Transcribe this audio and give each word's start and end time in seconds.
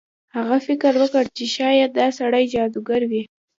هغه 0.35 0.57
فکر 0.67 0.93
وکړ 1.01 1.25
چې 1.37 1.45
شاید 1.55 1.89
دا 1.99 2.07
سړی 2.19 2.43
جادوګر 2.53 3.01
وي. 3.11 3.21